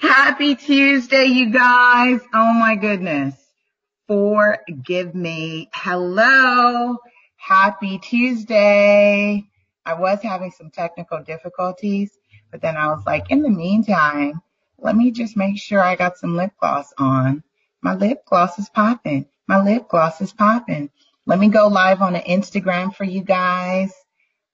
[0.00, 2.20] Happy Tuesday, you guys.
[2.32, 3.34] Oh my goodness.
[4.06, 5.68] Forgive me.
[5.74, 6.96] Hello.
[7.36, 9.44] Happy Tuesday.
[9.84, 12.10] I was having some technical difficulties,
[12.50, 14.40] but then I was like, in the meantime,
[14.78, 17.42] let me just make sure I got some lip gloss on.
[17.82, 19.26] My lip gloss is popping.
[19.46, 20.90] My lip gloss is popping.
[21.26, 23.92] Let me go live on the Instagram for you guys.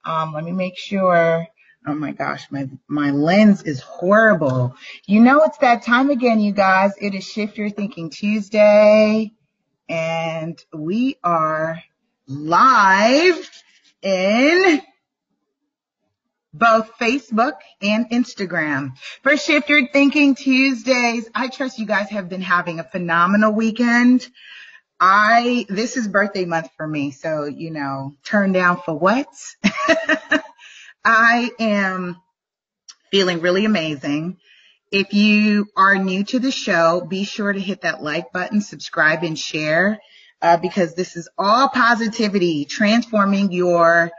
[0.06, 1.46] Um, let me make sure
[1.88, 4.74] Oh my gosh, my, my lens is horrible.
[5.06, 6.94] You know, it's that time again, you guys.
[7.00, 9.30] It is Shift Your Thinking Tuesday
[9.88, 11.80] and we are
[12.26, 13.50] live
[14.02, 14.82] in
[16.52, 18.90] both Facebook and Instagram
[19.22, 21.28] for Shift Your Thinking Tuesdays.
[21.34, 24.26] I trust you guys have been having a phenomenal weekend.
[24.98, 27.10] I, this is birthday month for me.
[27.10, 29.28] So, you know, turn down for what?
[31.04, 32.16] I am
[33.10, 34.38] feeling really amazing.
[34.90, 39.22] If you are new to the show, be sure to hit that like button, subscribe
[39.22, 40.00] and share,
[40.40, 44.10] uh, because this is all positivity, transforming your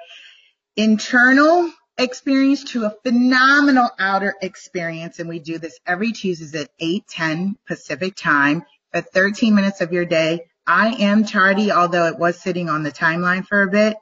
[0.76, 5.20] internal experience to a phenomenal outer experience.
[5.20, 8.64] And we do this every Tuesdays at 8, 10 Pacific time
[8.94, 10.46] for 13 minutes of your day.
[10.67, 13.95] I am tardy, although it was sitting on the timeline for a bit,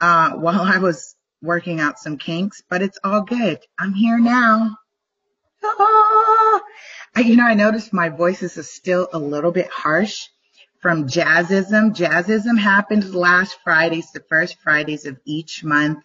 [0.00, 3.58] uh, while I was working out some kinks, but it's all good.
[3.78, 4.76] I'm here now.
[5.64, 6.60] Ah!
[7.14, 10.28] I, you know, I noticed my voice is still a little bit harsh
[10.80, 11.94] from Jazzism.
[11.94, 16.02] Jazzism happens last Fridays, the first Fridays of each month.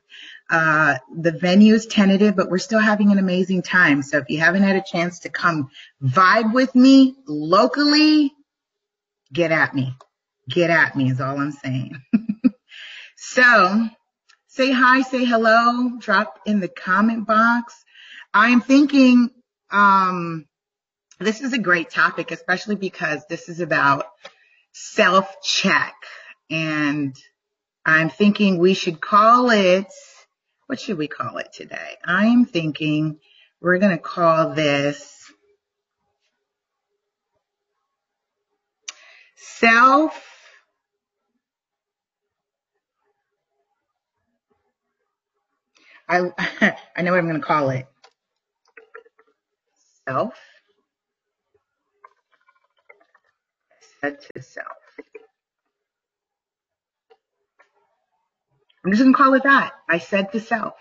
[0.50, 4.04] Uh, the venue is tentative, but we're still having an amazing time.
[4.04, 5.70] So if you haven't had a chance to come
[6.04, 8.34] vibe with me locally,
[9.34, 9.96] get at me.
[10.50, 12.02] Get at me is all I'm saying.
[13.18, 13.88] so
[14.48, 17.76] say hi, say hello, drop in the comment box.
[18.34, 19.30] I am thinking
[19.72, 20.46] um,
[21.20, 24.06] this is a great topic, especially because this is about
[24.72, 25.96] self check.
[26.50, 27.16] And
[27.86, 29.92] I'm thinking we should call it,
[30.68, 31.96] what should we call it today?
[32.06, 33.20] I'm thinking
[33.62, 35.17] we're going to call this
[39.60, 40.14] self
[46.10, 46.22] I
[46.98, 47.88] I know what I'm going to call it.
[50.08, 50.36] Self.
[54.02, 54.68] Said to self.
[58.86, 59.74] I'm just going to call it that.
[59.90, 60.76] I said to self.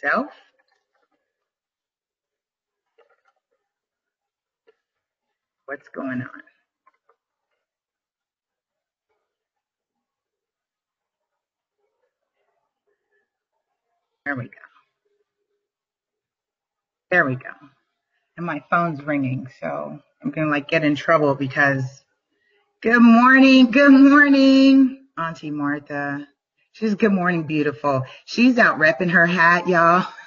[0.00, 0.28] Self.
[5.66, 6.42] What's going on?
[14.26, 14.50] There we go.
[17.10, 17.50] There we go.
[18.36, 21.84] And my phone's ringing, so I'm gonna like get in trouble because
[22.82, 26.28] good morning, good morning, Auntie Martha.
[26.72, 28.04] She's good morning, beautiful.
[28.26, 30.06] She's out repping her hat, y'all.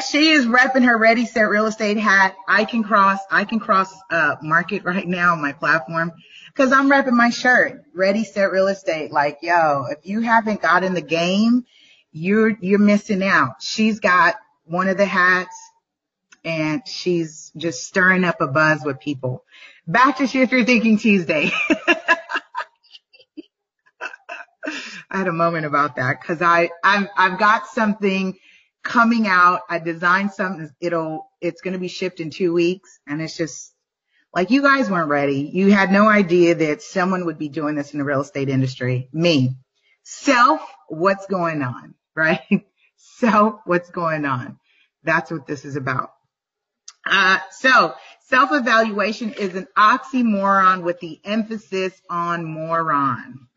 [0.00, 2.34] she is repping her ready set real estate hat.
[2.48, 6.12] I can cross, I can cross uh market right now on my platform
[6.46, 9.10] because I'm repping my shirt, ready set real estate.
[9.12, 11.66] Like, yo, if you haven't got in the game
[12.12, 13.62] you're you're missing out.
[13.62, 15.56] She's got one of the hats
[16.44, 19.44] and she's just stirring up a buzz with people.
[19.86, 21.50] Back to Shift Your Thinking Tuesday.
[25.10, 28.38] I had a moment about that because I I've I've got something
[28.82, 29.60] coming out.
[29.68, 30.70] I designed something.
[30.80, 33.74] It'll it's going to be shipped in two weeks, and it's just
[34.34, 35.50] like you guys weren't ready.
[35.52, 39.08] You had no idea that someone would be doing this in the real estate industry.
[39.12, 39.56] Me,
[40.02, 40.60] self.
[40.88, 41.94] What's going on?
[42.14, 42.66] right?
[42.96, 44.58] So what's going on?
[45.04, 46.12] That's what this is about.
[47.04, 47.94] Uh, so
[48.26, 53.48] self-evaluation is an oxymoron with the emphasis on moron.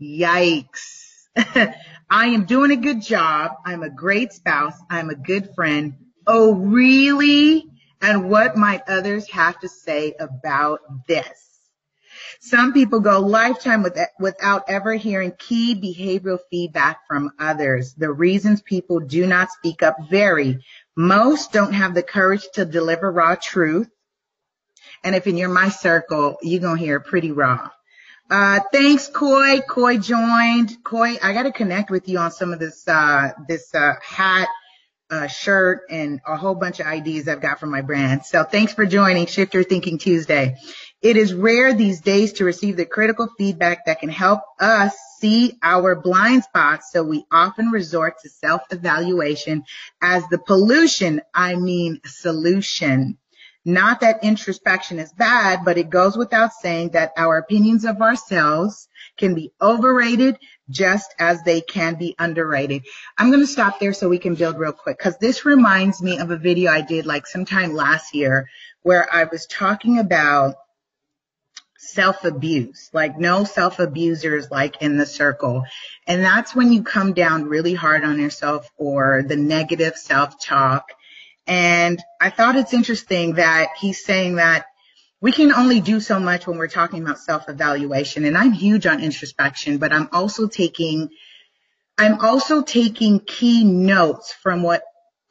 [0.00, 1.26] Yikes.
[2.12, 3.52] I am doing a good job.
[3.64, 4.78] I'm a great spouse.
[4.90, 5.94] I'm a good friend.
[6.26, 7.64] Oh, really?
[8.02, 11.48] And what might others have to say about this?
[12.38, 17.94] Some people go lifetime with, without ever hearing key behavioral feedback from others.
[17.94, 20.62] The reasons people do not speak up vary.
[20.94, 23.88] Most don't have the courage to deliver raw truth.
[25.02, 27.70] And if in your my circle, you're going to hear pretty raw.
[28.32, 29.60] Uh, thanks, Coy.
[29.60, 30.82] Coy joined.
[30.82, 34.48] Coy, I got to connect with you on some of this, uh, this, uh, hat,
[35.10, 38.24] uh, shirt and a whole bunch of ideas I've got from my brand.
[38.24, 40.56] So thanks for joining Shift Your Thinking Tuesday.
[41.02, 45.58] It is rare these days to receive the critical feedback that can help us see
[45.62, 49.64] our blind spots, so we often resort to self-evaluation
[50.00, 53.18] as the pollution, I mean solution.
[53.64, 58.88] Not that introspection is bad, but it goes without saying that our opinions of ourselves
[59.16, 60.36] can be overrated
[60.68, 62.82] just as they can be underrated.
[63.16, 66.18] I'm going to stop there so we can build real quick because this reminds me
[66.18, 68.48] of a video I did like sometime last year
[68.82, 70.56] where I was talking about
[71.82, 75.64] self abuse, like no self abusers like in the circle.
[76.06, 80.86] And that's when you come down really hard on yourself or the negative self talk.
[81.46, 84.66] And I thought it's interesting that he's saying that
[85.20, 88.24] we can only do so much when we're talking about self evaluation.
[88.24, 91.10] And I'm huge on introspection, but I'm also taking,
[91.96, 94.82] I'm also taking key notes from what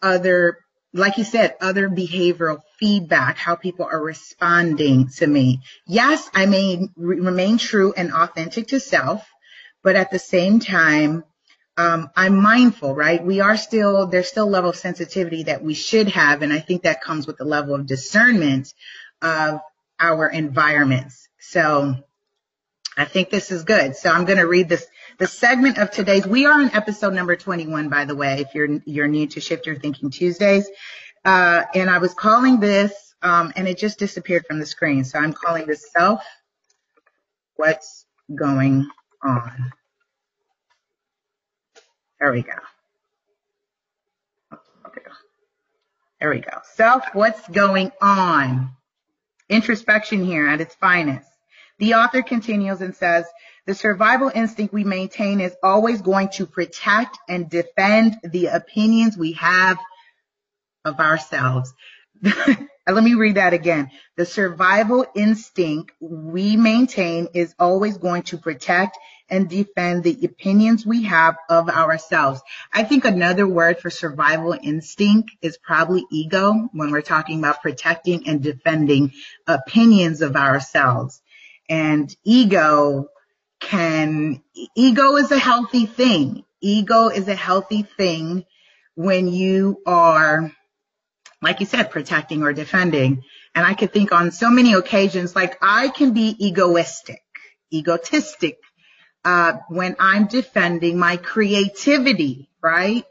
[0.02, 0.60] other,
[0.94, 5.62] like you said, other behavioral feedback, how people are responding to me.
[5.86, 9.28] Yes, I may re- remain true and authentic to self,
[9.84, 11.24] but at the same time,
[11.82, 13.24] um, I'm mindful, right?
[13.24, 16.44] We are still, there's still level of sensitivity that we should have.
[16.44, 18.72] And I think that comes with the level of discernment
[19.22, 19.62] of
[20.00, 21.28] our environments.
[21.40, 21.96] So
[22.96, 23.96] I think this is good.
[23.96, 24.86] So I'm going to read this,
[25.18, 28.80] the segment of today's, we are in episode number 21, by the way, if you're,
[28.86, 30.70] you're new to Shift Your Thinking Tuesdays.
[31.26, 35.04] Uh, and I was calling this, um, and it just disappeared from the screen.
[35.04, 36.24] So I'm calling this self,
[37.56, 38.88] what's going
[39.24, 39.72] on.
[42.22, 42.54] There we go.
[46.20, 46.60] There we go.
[46.76, 48.70] Self, what's going on?
[49.50, 51.28] Introspection here at its finest.
[51.80, 53.26] The author continues and says,
[53.66, 59.32] the survival instinct we maintain is always going to protect and defend the opinions we
[59.34, 59.80] have
[60.86, 61.74] of ourselves.
[62.94, 63.92] Let me read that again.
[64.18, 68.98] The survival instinct we maintain is always going to protect
[69.30, 72.42] and defend the opinions we have of ourselves.
[72.74, 78.28] I think another word for survival instinct is probably ego when we're talking about protecting
[78.28, 79.14] and defending
[79.48, 81.22] opinions of ourselves.
[81.70, 83.08] And ego
[83.62, 84.44] can,
[84.76, 86.44] ego is a healthy thing.
[86.60, 88.46] Ego is a healthy thing
[88.96, 90.52] when you are
[91.42, 93.24] like you said, protecting or defending.
[93.56, 97.24] And I could think on so many occasions, like I can be egoistic,
[97.74, 98.60] egotistic,
[99.24, 103.06] uh, when I'm defending my creativity, right?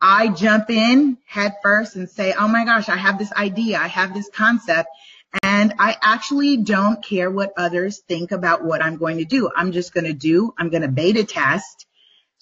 [0.00, 3.78] I jump in head first and say, Oh my gosh, I have this idea.
[3.78, 4.88] I have this concept.
[5.42, 9.50] And I actually don't care what others think about what I'm going to do.
[9.54, 11.86] I'm just going to do, I'm going to beta test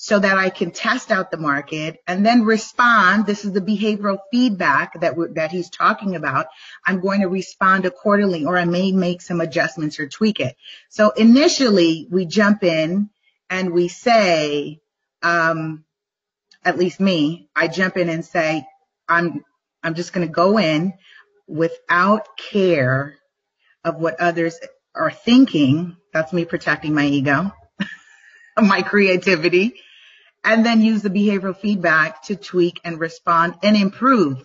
[0.00, 3.26] so that I can test out the market and then respond.
[3.26, 6.46] This is the behavioral feedback that that he's talking about.
[6.86, 10.56] I'm going to respond accordingly, or I may make some adjustments or tweak it.
[10.88, 13.10] So initially, we jump in
[13.50, 14.80] and we say,
[15.24, 15.84] um,
[16.64, 18.64] at least me, I jump in and say,
[19.08, 19.44] I'm
[19.82, 20.94] I'm just going to go in
[21.48, 23.16] without care
[23.82, 24.60] of what others
[24.94, 25.96] are thinking.
[26.12, 27.52] That's me protecting my ego,
[28.62, 29.74] my creativity
[30.44, 34.44] and then use the behavioral feedback to tweak and respond and improve.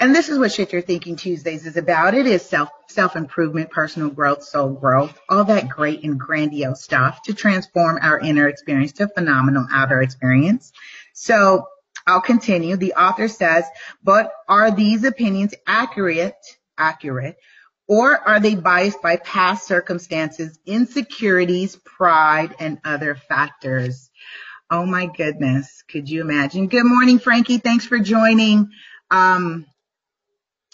[0.00, 2.14] And this is what Shift Your Thinking Tuesdays is about.
[2.14, 7.34] It is self, self-improvement, personal growth, soul growth, all that great and grandiose stuff to
[7.34, 10.72] transform our inner experience to phenomenal outer experience.
[11.12, 11.68] So
[12.06, 12.76] I'll continue.
[12.76, 13.64] The author says,
[14.02, 16.34] but are these opinions accurate,
[16.76, 17.36] accurate,
[17.86, 24.10] or are they biased by past circumstances, insecurities, pride, and other factors?
[24.74, 25.84] Oh my goodness.
[25.88, 26.66] Could you imagine?
[26.66, 27.58] Good morning, Frankie.
[27.58, 28.70] Thanks for joining.
[29.08, 29.66] Um,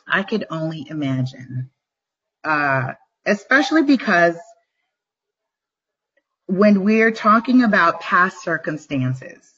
[0.09, 1.69] I could only imagine,
[2.43, 2.95] uh,
[3.27, 4.39] especially because
[6.47, 9.53] when we're talking about past circumstances,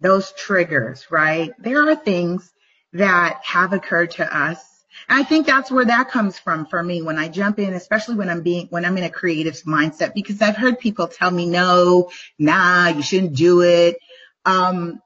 [0.00, 1.52] those triggers, right?
[1.60, 2.52] There are things
[2.92, 4.58] that have occurred to us
[5.08, 8.28] I think that's where that comes from for me when I jump in, especially when
[8.28, 12.10] I'm being, when I'm in a creative mindset, because I've heard people tell me, no,
[12.38, 13.96] nah, you shouldn't do it.
[14.44, 15.00] Um,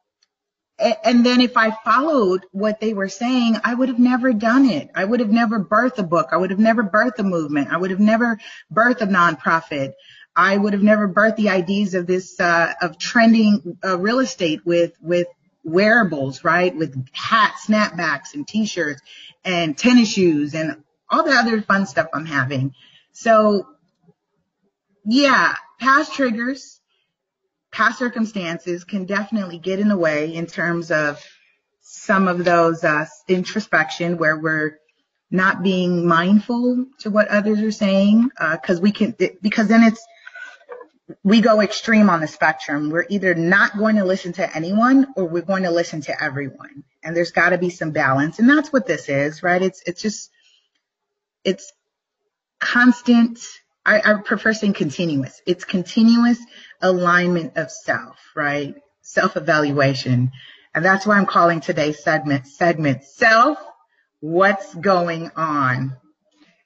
[1.05, 4.91] and then if I followed what they were saying, I would have never done it.
[4.95, 6.29] I would have never birthed a book.
[6.33, 7.71] I would have never birthed a movement.
[7.71, 8.39] I would have never
[8.73, 9.93] birthed a nonprofit.
[10.35, 14.65] I would have never birthed the ideas of this, uh, of trending uh, real estate
[14.65, 15.27] with, with
[15.65, 16.75] wearables, right?
[16.75, 19.03] With hats, snapbacks and t-shirts
[19.45, 22.75] and tennis shoes and all the other fun stuff I'm having.
[23.13, 23.67] So
[25.05, 26.81] yeah, past triggers,
[27.73, 31.23] past circumstances can definitely get in the way in terms of
[31.81, 34.79] some of those uh, introspection where we're
[35.31, 40.05] not being mindful to what others are saying, because uh, we can, because then it's,
[41.23, 42.91] we go extreme on the spectrum.
[42.91, 46.85] We're either not going to listen to anyone or we're going to listen to everyone.
[47.03, 48.39] And there's got to be some balance.
[48.39, 49.61] And that's what this is, right?
[49.61, 50.31] It's, it's just,
[51.45, 51.73] it's
[52.59, 53.41] constant.
[53.85, 55.41] I, I prefer saying continuous.
[55.47, 56.39] It's continuous
[56.81, 58.75] alignment of self, right?
[59.03, 60.33] Self evaluation.
[60.75, 63.59] And that's why I'm calling today's segment, segment self,
[64.21, 65.97] what's going on?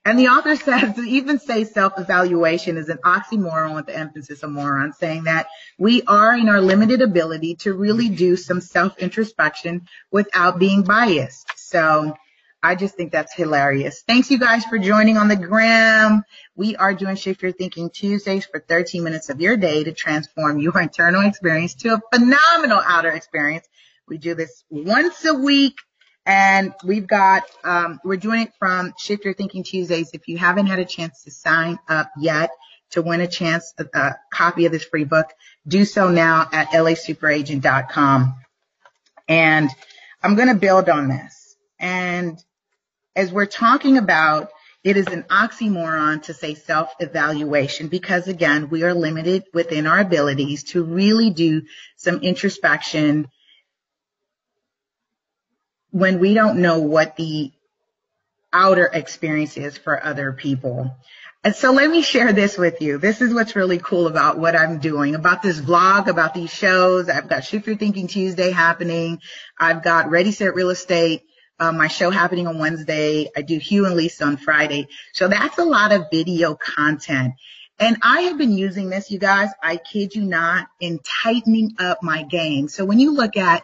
[0.05, 4.51] And the author says to even say self-evaluation is an oxymoron with the emphasis of
[4.51, 5.47] moron, saying that
[5.79, 11.47] we are in our limited ability to really do some self-introspection without being biased.
[11.57, 12.15] So
[12.63, 14.03] I just think that's hilarious.
[14.07, 16.23] Thanks you guys for joining on the gram.
[16.57, 20.59] We are doing Shift Your Thinking Tuesdays for 13 minutes of your day to transform
[20.59, 23.67] your internal experience to a phenomenal outer experience.
[24.09, 25.75] We do this once a week
[26.27, 30.11] and we've got, um, we're doing it from Shift Your Thinking Tuesdays.
[30.15, 32.51] If you haven't had a chance to sign up yet
[32.91, 35.27] to win a chance, a, a copy of this free book,
[35.67, 38.37] do so now at lasuperagent.com.
[39.29, 39.71] And
[40.23, 41.57] I'm going to build on this.
[41.79, 42.43] And
[43.15, 44.51] as we're talking about,
[44.83, 50.65] it is an oxymoron to say self-evaluation because again, we are limited within our abilities
[50.65, 51.63] to really do
[51.97, 53.29] some introspection
[55.95, 57.53] when we don't know what the
[58.53, 60.93] outer experience is for other people.
[61.45, 62.99] And so let me share this with you.
[62.99, 67.09] This is what's really cool about what I'm doing, about this vlog, about these shows.
[67.09, 69.21] I've got Shift Your Thinking Tuesday happening.
[69.57, 71.23] I've got Ready Set Real Estate,
[71.61, 73.29] um, my show happening on Wednesday.
[73.37, 74.89] I do Hugh and Lisa on Friday.
[75.13, 77.35] So that's a lot of video content.
[77.79, 82.03] And I have been using this, you guys, I kid you not, in tightening up
[82.03, 82.67] my game.
[82.67, 83.63] So when you look at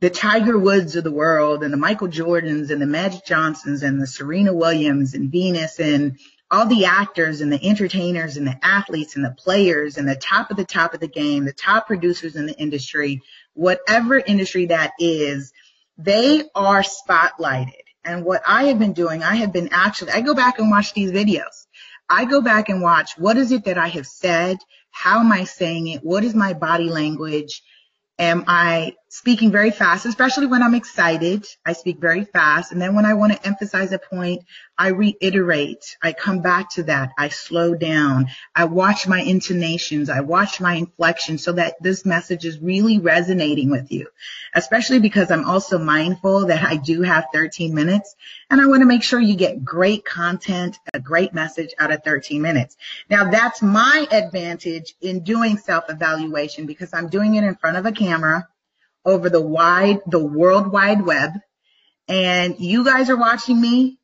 [0.00, 4.00] the Tiger Woods of the world and the Michael Jordans and the Magic Johnsons and
[4.00, 6.18] the Serena Williams and Venus and
[6.50, 10.50] all the actors and the entertainers and the athletes and the players and the top
[10.50, 13.22] of the top of the game, the top producers in the industry,
[13.54, 15.52] whatever industry that is,
[15.98, 17.72] they are spotlighted.
[18.04, 20.92] And what I have been doing, I have been actually, I go back and watch
[20.92, 21.66] these videos.
[22.08, 24.58] I go back and watch what is it that I have said?
[24.90, 26.04] How am I saying it?
[26.04, 27.62] What is my body language?
[28.18, 31.46] Am I speaking very fast, especially when I'm excited.
[31.64, 32.72] I speak very fast.
[32.72, 34.42] And then when I want to emphasize a point,
[34.76, 35.96] I reiterate.
[36.02, 37.12] I come back to that.
[37.16, 38.26] I slow down.
[38.54, 40.10] I watch my intonations.
[40.10, 44.08] I watch my inflection so that this message is really resonating with you,
[44.54, 48.16] especially because I'm also mindful that I do have 13 minutes
[48.50, 52.02] and I want to make sure you get great content, a great message out of
[52.04, 52.76] 13 minutes.
[53.08, 57.86] Now that's my advantage in doing self evaluation because I'm doing it in front of
[57.86, 58.48] a camera
[59.06, 61.32] over the wide, the world wide web.
[62.08, 63.98] And you guys are watching me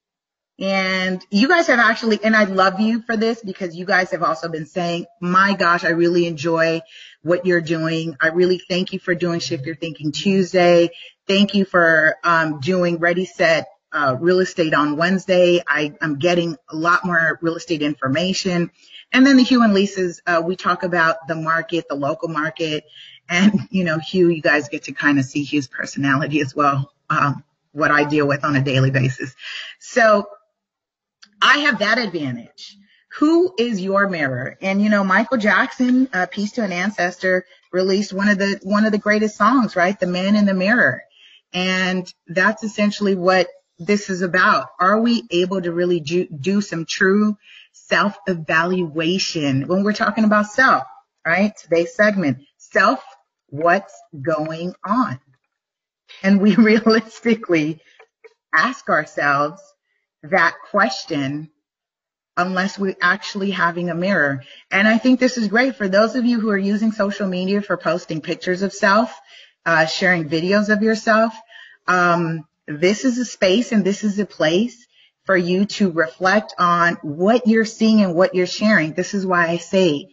[0.58, 4.22] and you guys have actually, and I love you for this because you guys have
[4.22, 6.82] also been saying, my gosh, I really enjoy
[7.22, 8.16] what you're doing.
[8.20, 10.90] I really thank you for doing Shift Your Thinking Tuesday.
[11.26, 15.62] Thank you for um, doing Ready Set uh, Real Estate on Wednesday.
[15.66, 18.70] I, am getting a lot more real estate information.
[19.12, 22.84] And then the Hugh and Lisa's, uh, we talk about the market, the local market,
[23.28, 26.92] and, you know, Hugh, you guys get to kind of see Hugh's personality as well,
[27.08, 29.34] um, what I deal with on a daily basis.
[29.78, 30.26] So
[31.40, 32.76] I have that advantage.
[33.18, 34.56] Who is your mirror?
[34.62, 38.86] And you know, Michael Jackson, uh, "Peace to an Ancestor," released one of the one
[38.86, 39.98] of the greatest songs, right?
[39.98, 41.02] "The Man in the Mirror,"
[41.52, 43.48] and that's essentially what
[43.78, 44.68] this is about.
[44.80, 47.36] Are we able to really do, do some true
[47.72, 50.84] self evaluation when we're talking about self?
[51.26, 51.52] Right?
[51.56, 53.04] Today's segment, self
[53.52, 55.20] what's going on?
[56.22, 57.80] And we realistically
[58.52, 59.62] ask ourselves
[60.22, 61.50] that question
[62.36, 64.42] unless we're actually having a mirror.
[64.70, 67.60] And I think this is great for those of you who are using social media
[67.60, 69.14] for posting pictures of self,
[69.66, 71.34] uh, sharing videos of yourself.
[71.86, 74.86] Um, this is a space and this is a place
[75.26, 78.94] for you to reflect on what you're seeing and what you're sharing.
[78.94, 80.08] This is why I say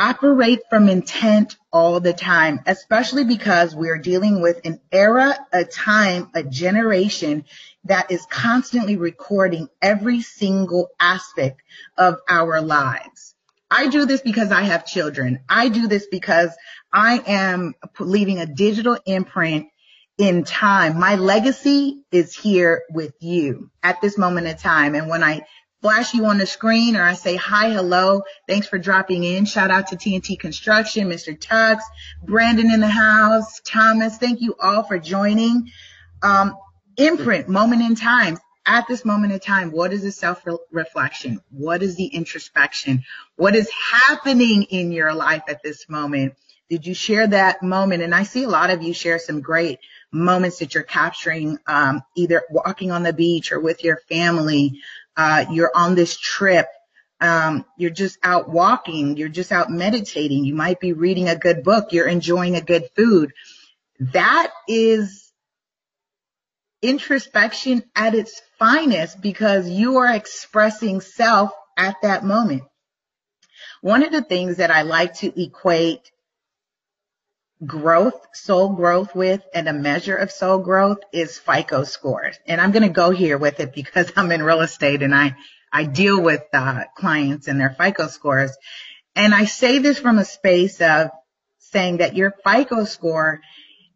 [0.00, 6.30] operate from intent all the time, especially because we're dealing with an era, a time,
[6.34, 7.44] a generation
[7.84, 11.60] that is constantly recording every single aspect
[11.98, 13.34] of our lives.
[13.70, 15.40] I do this because I have children.
[15.48, 16.50] I do this because
[16.92, 19.68] I am leaving a digital imprint
[20.16, 20.98] in time.
[20.98, 24.94] My legacy is here with you at this moment in time.
[24.94, 25.42] And when I
[25.82, 29.44] flash you on the screen or I say hi, hello, thanks for dropping in.
[29.46, 31.38] Shout out to TNT Construction, Mr.
[31.38, 31.80] Tux,
[32.22, 34.16] Brandon in the house, Thomas.
[34.18, 35.70] Thank you all for joining.
[36.22, 36.56] Um,
[36.96, 38.38] imprint, moment in time.
[38.66, 41.40] at this moment in time, what is the self reflection?
[41.50, 43.04] What is the introspection?
[43.36, 46.34] What is happening in your life at this moment?
[46.68, 48.02] Did you share that moment?
[48.02, 49.80] And I see a lot of you share some great
[50.12, 54.80] moments that you're capturing, um, either walking on the beach or with your family.
[55.20, 56.66] Uh, you're on this trip.
[57.20, 59.18] Um, you're just out walking.
[59.18, 60.46] You're just out meditating.
[60.46, 61.92] You might be reading a good book.
[61.92, 63.34] You're enjoying a good food.
[64.14, 65.30] That is
[66.80, 72.62] introspection at its finest because you are expressing self at that moment.
[73.82, 76.10] One of the things that I like to equate
[77.66, 82.38] growth, soul growth with, and a measure of soul growth is FICO scores.
[82.46, 85.36] And I'm going to go here with it because I'm in real estate and I,
[85.72, 88.56] I deal with uh, clients and their FICO scores.
[89.14, 91.10] And I say this from a space of
[91.58, 93.40] saying that your FICO score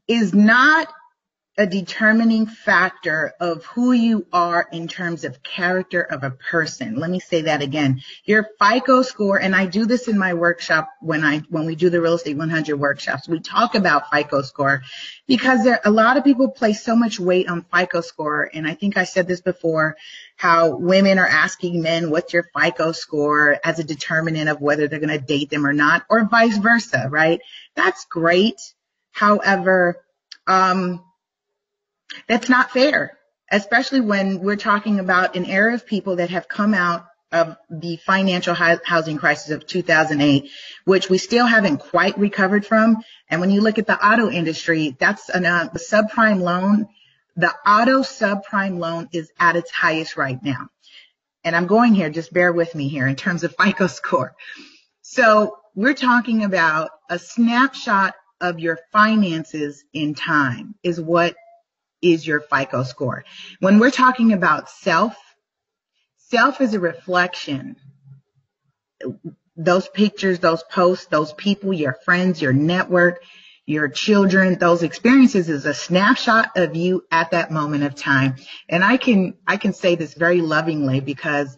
[0.06, 0.88] is not
[1.56, 6.96] a determining factor of who you are in terms of character of a person.
[6.96, 8.00] Let me say that again.
[8.24, 11.90] Your FICO score, and I do this in my workshop when I, when we do
[11.90, 14.82] the real estate 100 workshops, we talk about FICO score
[15.28, 18.50] because there, a lot of people place so much weight on FICO score.
[18.52, 19.96] And I think I said this before,
[20.36, 24.98] how women are asking men, what's your FICO score as a determinant of whether they're
[24.98, 27.40] going to date them or not, or vice versa, right?
[27.76, 28.60] That's great.
[29.12, 30.04] However,
[30.48, 31.04] um,
[32.28, 33.18] that's not fair,
[33.50, 37.96] especially when we're talking about an era of people that have come out of the
[37.96, 40.48] financial housing crisis of 2008,
[40.84, 42.98] which we still haven't quite recovered from.
[43.28, 46.86] And when you look at the auto industry, that's a uh, subprime loan.
[47.34, 50.68] The auto subprime loan is at its highest right now.
[51.42, 54.34] And I'm going here, just bear with me here in terms of FICO score.
[55.02, 61.34] So we're talking about a snapshot of your finances in time is what
[62.04, 63.24] is your FICO score.
[63.60, 65.16] When we're talking about self,
[66.16, 67.76] self is a reflection.
[69.56, 73.22] Those pictures, those posts, those people, your friends, your network,
[73.66, 78.36] your children, those experiences is a snapshot of you at that moment of time.
[78.68, 81.56] And I can, I can say this very lovingly because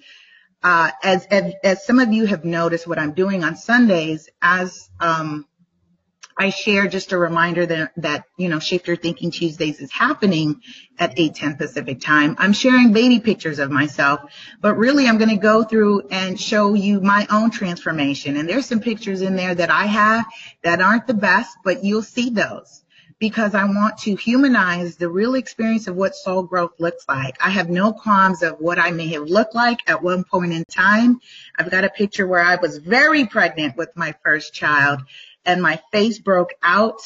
[0.63, 4.89] uh, as, as, as some of you have noticed what I'm doing on Sundays as
[5.01, 5.47] um,
[6.39, 10.61] I share just a reminder that, that, you know, Shift Your Thinking Tuesdays is happening
[10.99, 12.37] at 8:10 Pacific time.
[12.39, 14.21] I'm sharing baby pictures of myself,
[14.61, 18.37] but really I'm going to go through and show you my own transformation.
[18.37, 20.27] And there's some pictures in there that I have
[20.63, 22.83] that aren't the best, but you'll see those
[23.19, 27.37] because I want to humanize the real experience of what soul growth looks like.
[27.43, 30.65] I have no qualms of what I may have looked like at one point in
[30.67, 31.21] time.
[31.59, 35.01] I've got a picture where I was very pregnant with my first child
[35.47, 37.01] and my face broke out.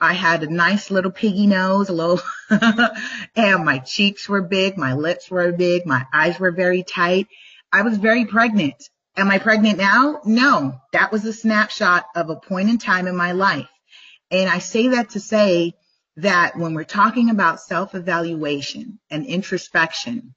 [0.00, 2.22] I had a nice little piggy nose, a little,
[3.36, 7.26] and my cheeks were big, my lips were big, my eyes were very tight.
[7.70, 8.82] I was very pregnant.
[9.16, 10.20] Am I pregnant now?
[10.24, 13.68] No, that was a snapshot of a point in time in my life.
[14.30, 15.74] And I say that to say
[16.16, 20.34] that when we're talking about self-evaluation and introspection,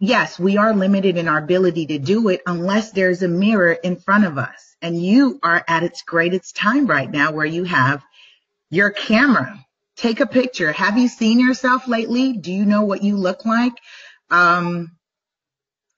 [0.00, 3.96] yes, we are limited in our ability to do it unless there's a mirror in
[3.96, 8.02] front of us and you are at its greatest time right now where you have
[8.70, 9.64] your camera.
[9.96, 10.72] Take a picture.
[10.72, 12.32] Have you seen yourself lately?
[12.32, 13.74] Do you know what you look like?
[14.30, 14.92] Um,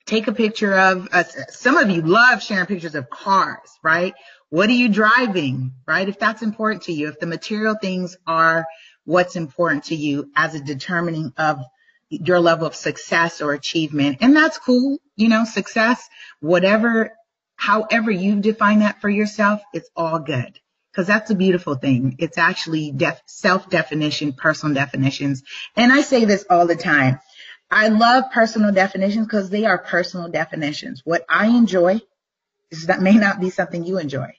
[0.06, 4.14] take a picture of uh, some of you love sharing pictures of cars, right?
[4.50, 6.08] What are you driving, right?
[6.08, 8.66] If that's important to you, if the material things are
[9.04, 11.60] what's important to you as a determining of
[12.22, 14.18] your level of success or achievement.
[14.20, 14.98] And that's cool.
[15.16, 16.08] You know, success,
[16.40, 17.12] whatever
[17.56, 20.58] however you define that for yourself, it's all good.
[20.94, 22.16] Cause that's a beautiful thing.
[22.18, 25.42] It's actually def- self-definition, personal definitions.
[25.76, 27.18] And I say this all the time.
[27.70, 31.02] I love personal definitions because they are personal definitions.
[31.04, 32.00] What I enjoy
[32.70, 34.34] is that may not be something you enjoy.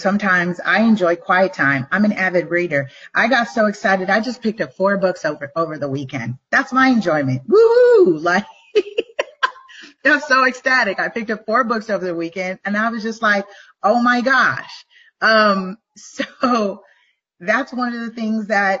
[0.00, 1.86] Sometimes I enjoy quiet time.
[1.90, 2.90] I'm an avid reader.
[3.14, 4.10] I got so excited.
[4.10, 6.38] I just picked up four books over, over the weekend.
[6.50, 7.42] That's my enjoyment.
[7.46, 8.18] Woo!
[8.18, 8.46] Like,
[10.04, 11.00] I'm so ecstatic.
[11.00, 13.46] I picked up four books over the weekend and I was just like,
[13.82, 14.84] oh my gosh.
[15.20, 16.82] Um, so
[17.40, 18.80] that's one of the things that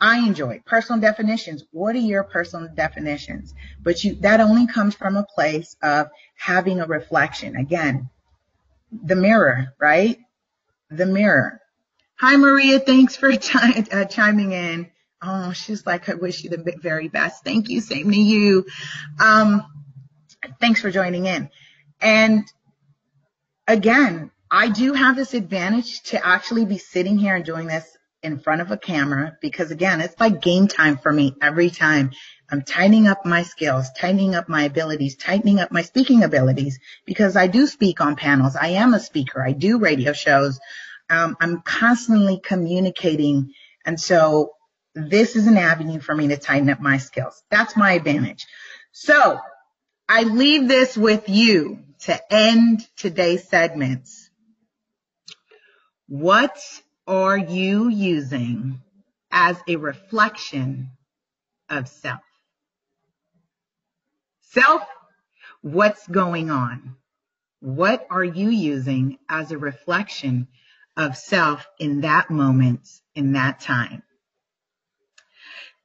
[0.00, 0.62] I enjoy.
[0.66, 1.64] Personal definitions.
[1.70, 3.54] What are your personal definitions?
[3.80, 7.54] But you, that only comes from a place of having a reflection.
[7.54, 8.10] Again,
[8.90, 10.18] the mirror, right?
[10.92, 11.60] The mirror.
[12.18, 12.78] Hi, Maria.
[12.78, 14.90] Thanks for ch- uh, chiming in.
[15.22, 17.44] Oh, she's like, I wish you the very best.
[17.44, 17.80] Thank you.
[17.80, 18.66] Same to you.
[19.18, 19.64] Um,
[20.60, 21.48] thanks for joining in.
[22.00, 22.44] And
[23.66, 28.38] again, I do have this advantage to actually be sitting here and doing this in
[28.38, 32.12] front of a camera because again, it's like game time for me every time.
[32.50, 37.34] I'm tightening up my skills, tightening up my abilities, tightening up my speaking abilities because
[37.34, 38.56] I do speak on panels.
[38.56, 39.42] I am a speaker.
[39.42, 40.60] I do radio shows.
[41.08, 43.54] Um, I'm constantly communicating.
[43.84, 44.52] And so
[44.94, 47.42] this is an avenue for me to tighten up my skills.
[47.50, 48.46] That's my advantage.
[48.92, 49.40] So
[50.08, 54.30] I leave this with you to end today's segments.
[56.06, 56.54] What
[57.06, 58.80] are you using
[59.30, 60.90] as a reflection
[61.68, 62.20] of self?
[64.40, 64.82] Self,
[65.62, 66.96] what's going on?
[67.60, 70.48] What are you using as a reflection
[70.96, 74.02] of self in that moment, in that time?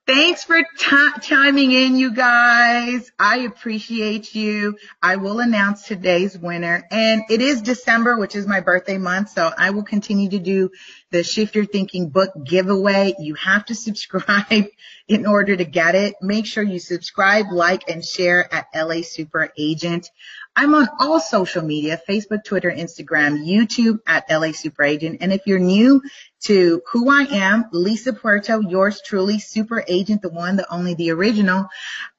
[0.07, 3.11] Thanks for t- chiming in, you guys.
[3.19, 4.77] I appreciate you.
[5.03, 6.87] I will announce today's winner.
[6.89, 9.31] And it is December, which is my birthday month.
[9.31, 10.69] So I will continue to do
[11.11, 13.15] the Shift Your Thinking book giveaway.
[13.19, 14.67] You have to subscribe
[15.09, 16.15] in order to get it.
[16.21, 20.09] Make sure you subscribe, like, and share at LA Super Agent.
[20.55, 25.17] I'm on all social media, Facebook, Twitter, Instagram, YouTube at LA Super Agent.
[25.21, 26.01] And if you're new
[26.43, 31.11] to who I am, Lisa Puerto, yours truly, super agent, the one, the only, the
[31.11, 31.67] original.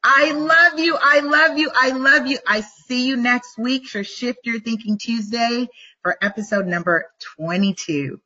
[0.03, 0.99] I love you.
[1.01, 1.71] I love you.
[1.75, 2.39] I love you.
[2.47, 5.69] I see you next week for Shift Your Thinking Tuesday
[6.03, 8.21] for episode number 22.